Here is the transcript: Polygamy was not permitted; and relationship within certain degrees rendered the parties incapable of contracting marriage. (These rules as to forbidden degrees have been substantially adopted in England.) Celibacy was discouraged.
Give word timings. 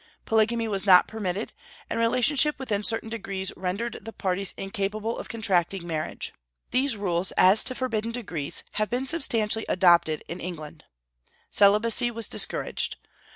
Polygamy 0.25 0.67
was 0.67 0.83
not 0.87 1.07
permitted; 1.07 1.53
and 1.87 1.99
relationship 1.99 2.57
within 2.57 2.81
certain 2.81 3.07
degrees 3.09 3.53
rendered 3.55 3.99
the 4.01 4.11
parties 4.11 4.51
incapable 4.57 5.15
of 5.15 5.29
contracting 5.29 5.85
marriage. 5.85 6.33
(These 6.71 6.97
rules 6.97 7.31
as 7.33 7.63
to 7.65 7.75
forbidden 7.75 8.11
degrees 8.11 8.63
have 8.71 8.89
been 8.89 9.05
substantially 9.05 9.67
adopted 9.69 10.23
in 10.27 10.39
England.) 10.39 10.85
Celibacy 11.51 12.09
was 12.09 12.27
discouraged. 12.27 12.95